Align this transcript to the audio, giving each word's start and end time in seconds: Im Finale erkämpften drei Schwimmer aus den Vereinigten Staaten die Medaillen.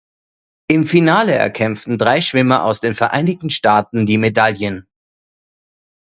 Im 0.67 0.87
Finale 0.87 1.33
erkämpften 1.35 1.99
drei 1.99 2.21
Schwimmer 2.21 2.63
aus 2.65 2.81
den 2.81 2.95
Vereinigten 2.95 3.51
Staaten 3.51 4.07
die 4.07 4.17
Medaillen. 4.17 4.87